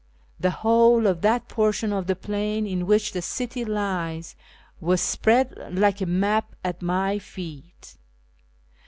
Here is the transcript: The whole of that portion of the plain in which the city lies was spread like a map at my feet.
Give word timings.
The 0.39 0.49
whole 0.49 1.05
of 1.05 1.21
that 1.21 1.47
portion 1.47 1.93
of 1.93 2.07
the 2.07 2.15
plain 2.15 2.65
in 2.65 2.87
which 2.87 3.11
the 3.11 3.21
city 3.21 3.63
lies 3.63 4.35
was 4.79 4.99
spread 4.99 5.53
like 5.69 6.01
a 6.01 6.07
map 6.07 6.55
at 6.63 6.81
my 6.81 7.19
feet. 7.19 7.97